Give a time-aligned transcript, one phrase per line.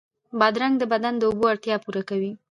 [0.39, 2.31] بادرنګ د بدن د اوبو اړتیا پوره کوي.